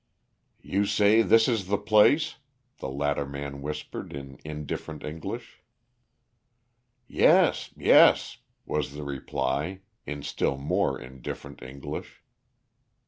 "You 0.63 0.87
say 0.87 1.21
this 1.21 1.47
is 1.47 1.67
the 1.67 1.77
place?" 1.77 2.37
the 2.79 2.89
latter 2.89 3.23
man 3.23 3.61
whispered 3.61 4.13
in 4.13 4.39
indifferent 4.43 5.03
English. 5.03 5.61
"Yes, 7.05 7.69
yes," 7.77 8.39
was 8.65 8.95
the 8.95 9.03
reply, 9.03 9.81
in 10.07 10.23
still 10.23 10.57
more 10.57 10.99
indifferent 10.99 11.61
English. 11.61 12.23